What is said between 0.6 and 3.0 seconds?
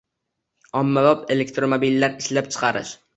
ommabop elektromobillar ishlab chiqarish.